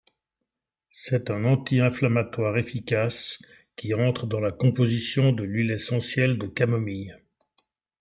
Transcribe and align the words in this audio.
C'est 0.89 1.29
un 1.29 1.43
anti-inflammatoire 1.45 2.57
efficace 2.57 3.37
qui 3.75 3.93
entre 3.93 4.25
dans 4.25 4.39
la 4.39 4.51
composition 4.51 5.31
de 5.31 5.43
l'huile 5.43 5.69
essentielle 5.69 6.39
de 6.39 6.47
camomille. 6.47 7.15